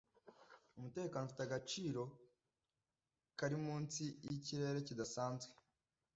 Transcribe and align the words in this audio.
Umutekano 0.77 1.23
ufite 1.25 1.41
agaciro 1.45 2.01
kari 3.37 3.57
munsi 3.65 4.03
yikirere 4.29 4.79
kidasanzwe 4.87 5.53